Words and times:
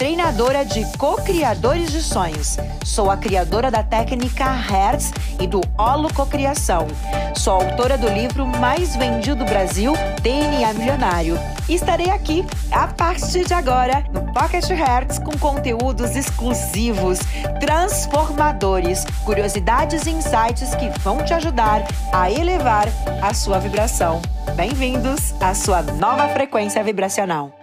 treinadora 0.00 0.64
de 0.64 0.82
co-criadores 0.96 1.92
de 1.92 2.00
sonhos. 2.00 2.56
Sou 2.86 3.10
a 3.10 3.18
criadora 3.18 3.70
da 3.70 3.82
técnica 3.82 4.50
Hertz 4.50 5.12
e 5.38 5.46
do 5.46 5.60
Holo 5.76 6.10
Cocriação. 6.14 6.86
Sou 7.36 7.60
autora 7.60 7.98
do 7.98 8.08
livro 8.08 8.46
mais 8.46 8.96
vendido 8.96 9.36
do 9.36 9.44
Brasil, 9.44 9.92
DNA 10.22 10.72
Milionário. 10.72 11.38
E 11.68 11.74
estarei 11.74 12.08
aqui 12.08 12.46
a 12.72 12.86
partir 12.86 13.44
de 13.44 13.52
agora 13.52 14.02
no 14.10 14.32
Pocket 14.32 14.70
Hertz 14.70 15.18
com 15.18 15.36
conteúdos 15.36 16.16
exclusivos 16.16 17.18
transformadores, 17.60 19.04
curiosidades 19.22 20.06
e 20.06 20.12
insights 20.12 20.74
que 20.76 20.88
vão 21.00 21.22
te 21.22 21.34
ajudar 21.34 21.86
a 22.10 22.30
elevar 22.30 22.88
a 23.20 23.34
sua 23.34 23.58
vibração. 23.58 24.22
Bem-vindos 24.56 25.34
à 25.42 25.54
sua 25.54 25.82
nova 25.82 26.26
frequência 26.30 26.82
vibracional. 26.82 27.59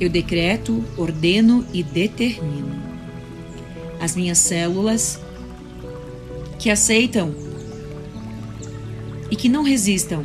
Eu 0.00 0.08
decreto, 0.08 0.82
ordeno 0.96 1.66
e 1.74 1.82
determino. 1.82 2.80
As 4.00 4.16
minhas 4.16 4.38
células 4.38 5.20
que 6.58 6.70
aceitam 6.70 7.34
e 9.30 9.36
que 9.36 9.48
não 9.48 9.62
resistam 9.62 10.24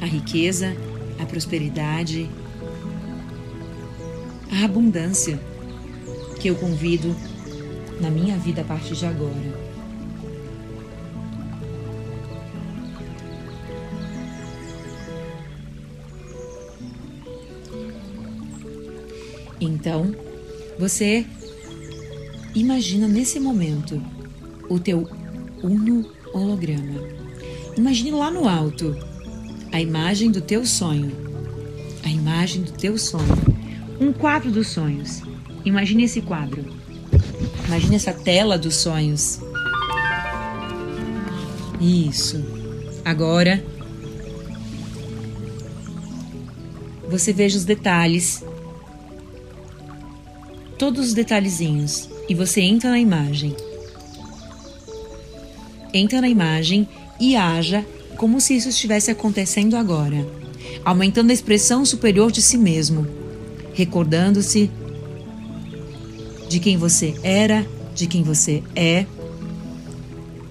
à 0.00 0.04
riqueza, 0.04 0.76
a 1.18 1.24
prosperidade, 1.24 2.28
a 4.52 4.64
abundância 4.64 5.40
que 6.38 6.48
eu 6.48 6.54
convido 6.54 7.16
na 8.00 8.10
minha 8.10 8.36
vida 8.36 8.60
a 8.60 8.64
partir 8.64 8.94
de 8.94 9.06
agora. 9.06 9.65
Então, 19.66 20.14
você 20.78 21.26
imagina 22.54 23.06
nesse 23.06 23.38
momento 23.40 24.02
o 24.68 24.78
teu 24.78 25.08
uno 25.62 26.10
holograma. 26.32 27.00
Imagine 27.76 28.10
lá 28.12 28.30
no 28.30 28.48
alto 28.48 28.96
a 29.72 29.80
imagem 29.80 30.30
do 30.30 30.40
teu 30.40 30.64
sonho. 30.64 31.12
A 32.04 32.08
imagem 32.08 32.62
do 32.62 32.72
teu 32.72 32.96
sonho. 32.96 33.26
Um 34.00 34.12
quadro 34.12 34.50
dos 34.50 34.68
sonhos. 34.68 35.22
Imagine 35.64 36.04
esse 36.04 36.22
quadro. 36.22 36.64
Imagine 37.66 37.96
essa 37.96 38.12
tela 38.12 38.56
dos 38.56 38.76
sonhos. 38.76 39.40
Isso. 41.80 42.44
Agora 43.04 43.62
você 47.08 47.32
veja 47.32 47.56
os 47.56 47.64
detalhes. 47.64 48.44
Todos 50.78 51.08
os 51.08 51.14
detalhezinhos. 51.14 52.08
E 52.28 52.34
você 52.34 52.60
entra 52.60 52.90
na 52.90 52.98
imagem. 52.98 53.54
Entra 55.92 56.20
na 56.20 56.28
imagem 56.28 56.88
e 57.18 57.36
haja 57.36 57.84
como 58.16 58.40
se 58.40 58.56
isso 58.56 58.68
estivesse 58.68 59.10
acontecendo 59.10 59.76
agora, 59.76 60.26
aumentando 60.84 61.30
a 61.30 61.34
expressão 61.34 61.84
superior 61.84 62.32
de 62.32 62.42
si 62.42 62.56
mesmo, 62.56 63.06
recordando-se 63.74 64.70
de 66.48 66.58
quem 66.58 66.76
você 66.76 67.14
era, 67.22 67.66
de 67.94 68.06
quem 68.06 68.22
você 68.22 68.62
é, 68.74 69.06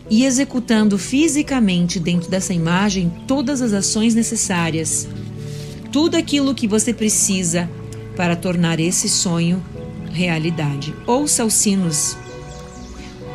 e 0.10 0.24
executando 0.24 0.98
fisicamente 0.98 2.00
dentro 2.00 2.30
dessa 2.30 2.54
imagem 2.54 3.12
todas 3.28 3.62
as 3.62 3.74
ações 3.74 4.14
necessárias, 4.14 5.08
tudo 5.92 6.16
aquilo 6.16 6.54
que 6.54 6.68
você 6.68 6.94
precisa 6.94 7.70
para 8.16 8.36
tornar 8.36 8.80
esse 8.80 9.10
sonho 9.10 9.64
realidade. 10.16 10.96
Ouça 11.06 11.46
os 11.46 11.54
sinos, 11.54 12.18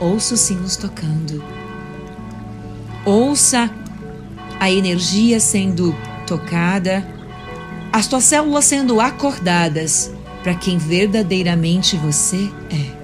ouça 0.01 0.35
os 0.35 0.41
sinos 0.41 0.77
tocando, 0.77 1.45
ouça 3.05 3.71
a 4.59 4.71
energia 4.71 5.39
sendo 5.39 5.95
tocada, 6.27 7.07
as 7.93 8.07
tuas 8.07 8.25
células 8.25 8.65
sendo 8.65 9.01
acordadas 9.01 10.11
para 10.43 10.55
quem 10.55 10.79
verdadeiramente 10.79 11.97
você 11.97 12.51
é. 12.71 13.00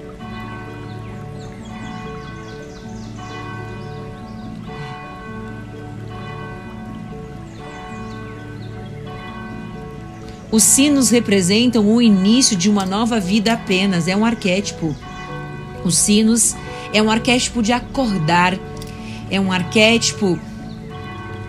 Os 10.56 10.62
sinos 10.62 11.10
representam 11.10 11.86
o 11.86 12.00
início 12.00 12.56
de 12.56 12.70
uma 12.70 12.86
nova 12.86 13.20
vida 13.20 13.52
apenas, 13.52 14.08
é 14.08 14.16
um 14.16 14.24
arquétipo. 14.24 14.96
Os 15.84 15.98
sinos 15.98 16.56
é 16.94 17.02
um 17.02 17.10
arquétipo 17.10 17.62
de 17.62 17.74
acordar, 17.74 18.58
é 19.30 19.38
um 19.38 19.52
arquétipo 19.52 20.40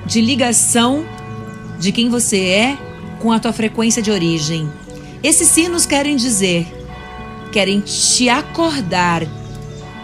de 0.06 0.20
ligação 0.20 1.06
de 1.80 1.94
quem 1.94 2.10
você 2.10 2.38
é 2.48 2.78
com 3.22 3.32
a 3.32 3.40
tua 3.40 3.54
frequência 3.54 4.02
de 4.02 4.12
origem. 4.12 4.70
Esses 5.24 5.48
sinos 5.48 5.86
querem 5.86 6.18
dizer, 6.18 6.68
querem 7.54 7.80
te 7.80 8.28
acordar. 8.28 9.24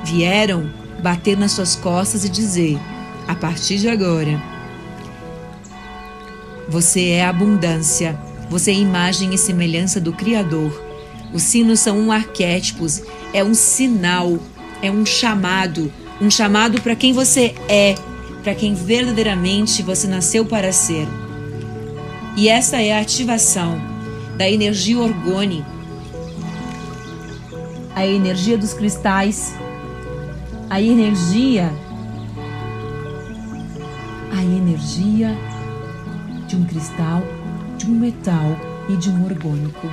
Vieram 0.06 0.72
bater 1.02 1.38
nas 1.38 1.52
suas 1.52 1.76
costas 1.76 2.24
e 2.24 2.30
dizer: 2.30 2.80
a 3.28 3.36
partir 3.36 3.80
de 3.80 3.90
agora, 3.90 4.42
você 6.70 7.10
é 7.10 7.26
abundância, 7.26 8.18
você 8.50 8.72
é 8.72 8.76
imagem 8.76 9.34
e 9.34 9.38
semelhança 9.38 10.00
do 10.00 10.14
Criador. 10.14 10.82
Os 11.34 11.44
sinos 11.44 11.80
são 11.80 11.98
um 12.00 12.12
arquétipo, 12.12 12.86
é 13.34 13.44
um 13.44 13.54
sinal, 13.54 14.38
é 14.82 14.92
um 14.92 15.06
chamado, 15.06 15.92
um 16.22 16.30
chamado 16.30 16.82
para 16.82 16.96
quem 16.96 17.14
você 17.14 17.56
é, 17.68 17.96
para 18.44 18.54
quem 18.54 18.74
verdadeiramente 18.74 19.82
você 19.82 20.08
nasceu 20.08 20.46
para 20.46 20.72
ser. 20.72 21.08
E 22.36 22.48
essa 22.48 22.82
é 22.82 22.94
a 22.94 23.02
ativação 23.02 23.82
da 24.38 24.50
energia 24.50 25.00
orgone, 25.00 25.66
a 27.96 28.06
energia 28.06 28.58
dos 28.58 28.74
cristais, 28.74 29.54
a 30.70 30.82
energia 30.82 31.72
a 34.34 34.44
energia 34.44 35.38
de 36.48 36.56
um 36.56 36.66
cristal, 36.66 37.24
de 37.84 37.92
um 37.92 37.96
metal 37.96 38.58
e 38.88 38.96
de 38.96 39.10
um 39.10 39.26
orgânico, 39.26 39.88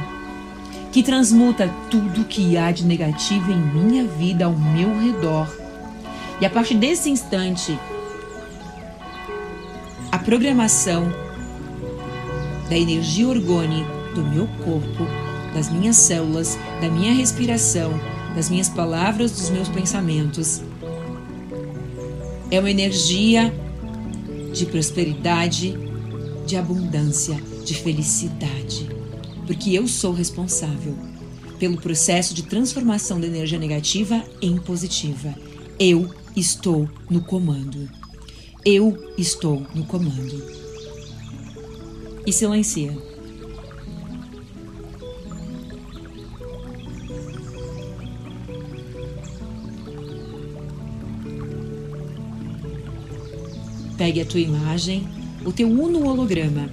que 0.92 1.02
transmuta 1.02 1.68
tudo 1.90 2.24
que 2.24 2.56
há 2.56 2.70
de 2.70 2.84
negativo 2.84 3.50
em 3.50 3.58
minha 3.58 4.04
vida 4.04 4.44
ao 4.44 4.52
meu 4.52 4.96
redor. 4.98 5.48
E 6.40 6.46
a 6.46 6.50
partir 6.50 6.74
desse 6.74 7.10
instante, 7.10 7.76
a 10.10 10.18
programação 10.18 11.12
da 12.68 12.76
energia 12.76 13.28
orgone 13.28 13.84
do 14.14 14.22
meu 14.22 14.46
corpo, 14.64 15.06
das 15.52 15.68
minhas 15.68 15.96
células, 15.96 16.56
da 16.80 16.88
minha 16.88 17.12
respiração, 17.12 17.92
das 18.36 18.48
minhas 18.48 18.68
palavras, 18.68 19.32
dos 19.32 19.50
meus 19.50 19.68
pensamentos. 19.68 20.62
É 22.50 22.58
uma 22.60 22.70
energia 22.70 23.52
de 24.52 24.66
prosperidade, 24.66 25.76
de 26.46 26.56
abundância, 26.56 27.49
de 27.64 27.74
felicidade, 27.74 28.88
porque 29.46 29.72
eu 29.72 29.86
sou 29.86 30.12
responsável 30.12 30.96
pelo 31.58 31.76
processo 31.76 32.32
de 32.32 32.44
transformação 32.44 33.20
da 33.20 33.26
energia 33.26 33.58
negativa 33.58 34.24
em 34.40 34.56
positiva. 34.56 35.34
Eu 35.78 36.08
estou 36.34 36.88
no 37.10 37.20
comando. 37.20 37.88
Eu 38.64 39.12
estou 39.18 39.66
no 39.74 39.84
comando. 39.84 40.42
E 42.26 42.32
silencia. 42.32 42.96
Pegue 53.98 54.22
a 54.22 54.24
tua 54.24 54.40
imagem, 54.40 55.06
o 55.44 55.52
teu 55.52 55.68
uno 55.68 56.06
holograma. 56.06 56.70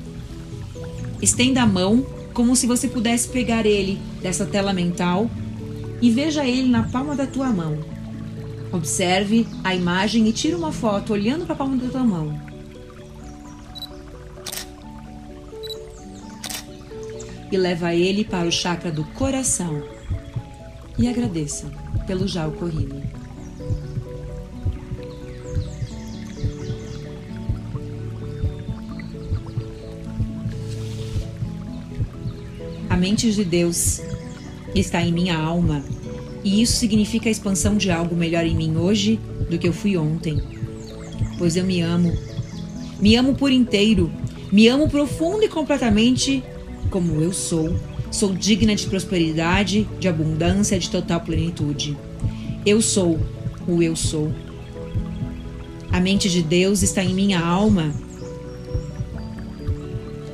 Estenda 1.22 1.62
a 1.64 1.66
mão 1.66 2.06
como 2.34 2.56
se 2.56 2.68
você 2.68 2.88
pudesse 2.88 3.28
pegar 3.30 3.66
ele 3.66 4.00
dessa 4.22 4.46
tela 4.46 4.72
mental 4.72 5.30
e 6.02 6.12
veja 6.12 6.46
ele 6.46 6.69
na 6.69 6.84
palma 6.84 7.16
da 7.16 7.25
tua 7.25 7.50
mão. 7.50 7.80
Observe 8.72 9.48
a 9.64 9.74
imagem 9.74 10.28
e 10.28 10.34
tire 10.34 10.54
uma 10.54 10.72
foto 10.72 11.14
olhando 11.14 11.46
para 11.46 11.56
a 11.56 11.58
palma 11.58 11.78
da 11.78 11.90
tua 11.90 12.04
mão. 12.04 12.40
E 17.52 17.58
leva 17.58 17.96
ele 17.96 18.24
para 18.24 18.48
o 18.48 18.52
chakra 18.52 18.92
do 18.92 19.04
coração. 19.04 19.81
E 21.00 21.08
agradeça 21.08 21.72
pelo 22.06 22.28
já 22.28 22.46
ocorrido. 22.46 23.02
Mente 32.98 33.32
de 33.32 33.44
Deus 33.44 34.02
está 34.76 35.02
em 35.02 35.12
minha 35.12 35.38
alma 35.38 35.84
e 36.44 36.62
isso 36.62 36.78
significa 36.78 37.30
a 37.30 37.32
expansão 37.32 37.76
de 37.76 37.92
algo 37.92 38.16
melhor 38.16 38.46
em 38.46 38.56
mim 38.56 38.78
hoje 38.78 39.20
do 39.50 39.58
que 39.58 39.68
eu 39.68 39.74
fui 39.74 39.98
ontem. 39.98 40.42
Pois 41.38 41.56
eu 41.56 41.66
me 41.66 41.82
amo. 41.82 42.18
Me 43.00 43.16
amo 43.16 43.36
por 43.36 43.52
inteiro. 43.52 44.12
Me 44.52 44.68
amo 44.68 44.90
profundo 44.90 45.44
e 45.44 45.50
completamente 45.50 46.44
como 46.90 47.22
eu 47.22 47.34
sou. 47.34 47.76
Sou 48.10 48.34
digna 48.34 48.76
de 48.76 48.88
prosperidade, 48.88 49.88
de 50.00 50.08
abundância, 50.08 50.80
de 50.80 50.90
total 50.90 51.20
plenitude. 51.22 51.98
Eu 52.66 52.82
sou 52.82 53.20
o 53.68 53.84
eu 53.84 53.96
sou. 53.96 54.32
A 55.92 56.00
mente 56.00 56.30
de 56.30 56.42
Deus 56.42 56.82
está 56.82 57.04
em 57.04 57.14
minha 57.14 57.40
alma. 57.40 57.94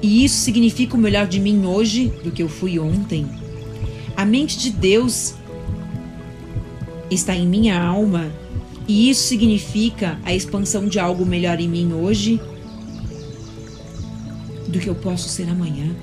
E 0.03 0.25
isso 0.25 0.35
significa 0.41 0.97
o 0.97 0.99
melhor 0.99 1.25
de 1.25 1.39
mim 1.39 1.65
hoje 1.65 2.11
do 2.25 2.29
que 2.29 2.43
eu 2.43 2.49
fui 2.49 2.77
ontem. 2.77 3.25
A 4.17 4.25
mente 4.25 4.57
de 4.59 4.69
Deus 4.69 5.33
está 7.09 7.33
em 7.33 7.47
minha 7.47 7.81
alma 7.81 8.29
e 8.85 9.09
isso 9.09 9.23
significa 9.23 10.19
a 10.25 10.35
expansão 10.35 10.89
de 10.89 10.99
algo 10.99 11.25
melhor 11.25 11.57
em 11.61 11.69
mim 11.69 11.93
hoje 11.93 12.41
do 14.67 14.77
que 14.77 14.89
eu 14.89 14.95
posso 14.95 15.29
ser 15.29 15.47
amanhã, 15.47 15.95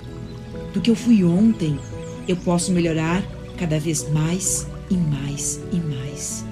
do 0.73 0.81
que 0.81 0.91
eu 0.91 0.97
fui 0.97 1.23
ontem. 1.23 1.79
Eu 2.27 2.39
posso 2.39 2.73
melhorar 2.73 3.23
cada 3.59 3.79
vez 3.79 4.11
mais 4.11 4.67
e 4.91 4.95
mais 4.95 5.61
e 5.71 5.77
mais. 5.77 6.43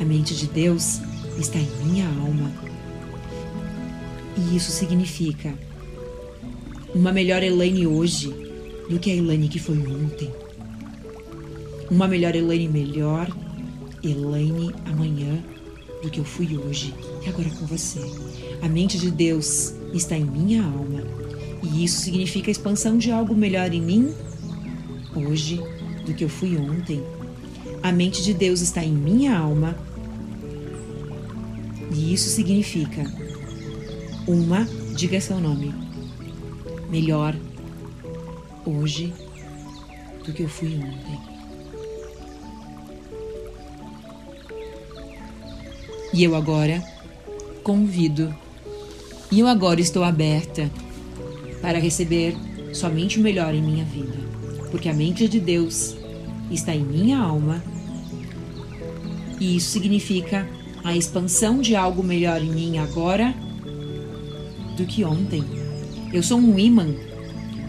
A 0.00 0.04
mente 0.04 0.34
de 0.34 0.46
Deus 0.48 1.00
está 1.38 1.60
em 1.60 1.70
minha 1.84 2.08
alma. 2.08 2.69
E 4.40 4.56
isso 4.56 4.70
significa 4.70 5.54
uma 6.94 7.12
melhor 7.12 7.42
Elaine 7.42 7.86
hoje 7.86 8.34
do 8.88 8.98
que 8.98 9.10
a 9.10 9.14
Elaine 9.14 9.48
que 9.48 9.58
foi 9.58 9.76
ontem. 9.78 10.30
Uma 11.90 12.08
melhor 12.08 12.34
Elaine 12.34 12.68
melhor, 12.68 13.28
Elaine 14.02 14.72
amanhã 14.86 15.42
do 16.02 16.08
que 16.08 16.18
eu 16.18 16.24
fui 16.24 16.56
hoje 16.56 16.94
e 17.24 17.28
agora 17.28 17.50
com 17.50 17.66
você. 17.66 18.00
A 18.62 18.68
mente 18.68 18.98
de 18.98 19.10
Deus 19.10 19.74
está 19.92 20.16
em 20.16 20.24
minha 20.24 20.64
alma 20.64 21.02
e 21.62 21.84
isso 21.84 22.00
significa 22.00 22.50
a 22.50 22.52
expansão 22.52 22.96
de 22.96 23.10
algo 23.10 23.34
melhor 23.34 23.72
em 23.72 23.82
mim 23.82 24.14
hoje 25.14 25.60
do 26.06 26.14
que 26.14 26.24
eu 26.24 26.28
fui 26.28 26.56
ontem. 26.56 27.02
A 27.82 27.92
mente 27.92 28.22
de 28.22 28.32
Deus 28.32 28.60
está 28.60 28.82
em 28.82 28.92
minha 28.92 29.36
alma 29.36 29.76
e 31.92 32.14
isso 32.14 32.30
significa 32.30 33.04
uma, 34.26 34.66
diga 34.94 35.20
seu 35.20 35.40
nome, 35.40 35.74
melhor 36.90 37.34
hoje 38.64 39.12
do 40.24 40.32
que 40.32 40.42
eu 40.42 40.48
fui 40.48 40.74
ontem. 40.76 41.20
E 46.12 46.24
eu 46.24 46.34
agora 46.34 46.82
convido, 47.62 48.34
e 49.30 49.40
eu 49.40 49.46
agora 49.46 49.80
estou 49.80 50.02
aberta 50.02 50.70
para 51.62 51.78
receber 51.78 52.36
somente 52.72 53.18
o 53.18 53.22
melhor 53.22 53.54
em 53.54 53.62
minha 53.62 53.84
vida, 53.84 54.18
porque 54.70 54.88
a 54.88 54.94
mente 54.94 55.28
de 55.28 55.38
Deus 55.38 55.96
está 56.50 56.74
em 56.74 56.84
minha 56.84 57.18
alma. 57.18 57.62
E 59.38 59.56
isso 59.56 59.70
significa 59.70 60.48
a 60.82 60.96
expansão 60.96 61.60
de 61.60 61.76
algo 61.76 62.02
melhor 62.02 62.42
em 62.42 62.50
mim 62.50 62.78
agora 62.78 63.34
do 64.76 64.84
que 64.84 65.04
ontem. 65.04 65.44
Eu 66.12 66.22
sou 66.22 66.38
um 66.38 66.58
imã, 66.58 66.88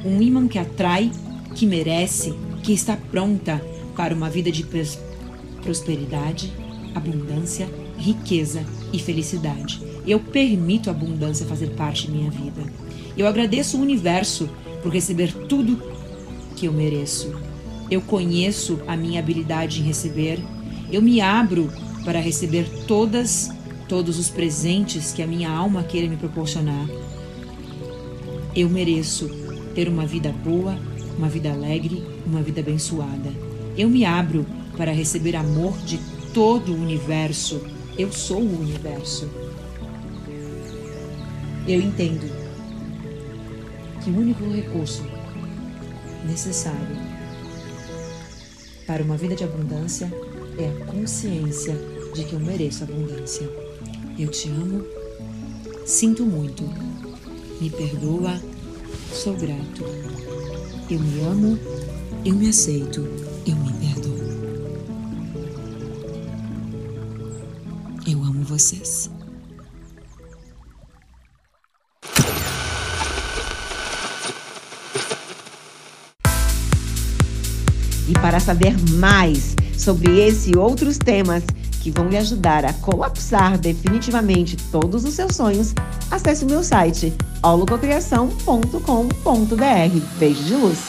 um 0.05 0.21
imã 0.21 0.47
que 0.47 0.57
atrai, 0.57 1.11
que 1.55 1.65
merece, 1.65 2.33
que 2.63 2.73
está 2.73 2.97
pronta 2.97 3.61
para 3.95 4.15
uma 4.15 4.29
vida 4.29 4.51
de 4.51 4.65
prosperidade, 5.61 6.51
abundância 6.95 7.67
riqueza 8.01 8.65
e 8.91 8.99
felicidade. 8.99 9.81
Eu 10.05 10.19
permito 10.19 10.89
a 10.89 10.93
abundância 10.93 11.45
fazer 11.45 11.67
parte 11.71 12.07
de 12.07 12.13
minha 12.13 12.31
vida. 12.31 12.61
Eu 13.15 13.27
agradeço 13.27 13.77
o 13.77 13.81
universo 13.81 14.49
por 14.81 14.91
receber 14.91 15.31
tudo 15.47 15.81
que 16.55 16.65
eu 16.65 16.73
mereço. 16.73 17.31
Eu 17.89 18.01
conheço 18.01 18.79
a 18.87 18.97
minha 18.97 19.19
habilidade 19.19 19.79
em 19.79 19.83
receber. 19.83 20.39
Eu 20.91 21.01
me 21.01 21.21
abro 21.21 21.71
para 22.03 22.19
receber 22.19 22.67
todas 22.87 23.51
todos 23.91 24.17
os 24.17 24.29
presentes 24.29 25.11
que 25.11 25.21
a 25.21 25.27
minha 25.27 25.51
alma 25.51 25.83
queira 25.83 26.07
me 26.07 26.15
proporcionar. 26.15 26.87
Eu 28.55 28.69
mereço 28.69 29.29
ter 29.75 29.89
uma 29.89 30.05
vida 30.05 30.31
boa, 30.31 30.79
uma 31.17 31.27
vida 31.27 31.51
alegre, 31.51 32.01
uma 32.25 32.41
vida 32.41 32.61
abençoada. 32.61 33.29
Eu 33.77 33.89
me 33.89 34.05
abro 34.05 34.45
para 34.77 34.93
receber 34.93 35.35
amor 35.35 35.77
de 35.79 35.99
todo 36.33 36.71
o 36.71 36.81
universo 36.81 37.61
eu 37.97 38.11
sou 38.11 38.41
o 38.41 38.61
universo. 38.61 39.29
Eu 41.67 41.81
entendo 41.81 42.31
que 44.01 44.09
o 44.09 44.17
único 44.17 44.49
recurso 44.49 45.03
necessário 46.25 46.97
para 48.87 49.03
uma 49.03 49.17
vida 49.17 49.35
de 49.35 49.43
abundância 49.43 50.11
é 50.57 50.69
a 50.69 50.85
consciência 50.85 51.75
de 52.15 52.23
que 52.23 52.33
eu 52.33 52.39
mereço 52.39 52.83
abundância. 52.85 53.70
Eu 54.21 54.27
te 54.27 54.49
amo, 54.49 54.85
sinto 55.83 56.23
muito, 56.23 56.63
me 57.59 57.71
perdoa, 57.71 58.39
sou 59.11 59.33
grato. 59.33 59.83
Eu 60.87 60.99
me 60.99 61.21
amo, 61.21 61.59
eu 62.23 62.35
me 62.35 62.47
aceito, 62.47 63.01
eu 63.47 63.55
me 63.55 63.73
perdoo. 63.73 64.19
Eu 68.07 68.23
amo 68.23 68.43
vocês. 68.43 69.09
E 78.07 78.13
para 78.21 78.39
saber 78.39 78.75
mais 78.99 79.55
sobre 79.75 80.19
esse 80.19 80.51
e 80.51 80.57
outros 80.57 80.99
temas 80.99 81.43
que 81.81 81.91
vão 81.91 82.07
lhe 82.07 82.17
ajudar 82.17 82.63
a 82.63 82.73
colapsar 82.73 83.57
definitivamente 83.57 84.55
todos 84.71 85.03
os 85.03 85.13
seus 85.13 85.35
sonhos, 85.35 85.73
acesse 86.09 86.45
o 86.45 86.47
meu 86.47 86.63
site 86.63 87.13
holococriação.com.br. 87.43 90.17
Beijo 90.17 90.43
de 90.43 90.55
luz! 90.55 90.79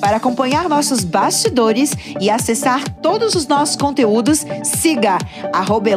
Para 0.00 0.16
acompanhar 0.16 0.68
nossos 0.68 1.04
bastidores 1.04 1.92
e 2.20 2.30
acessar 2.30 2.88
todos 3.02 3.34
os 3.34 3.46
nossos 3.46 3.76
conteúdos, 3.76 4.44
siga 4.64 5.18
arroba 5.52 5.90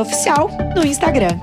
Oficial 0.00 0.50
no 0.74 0.86
Instagram. 0.86 1.38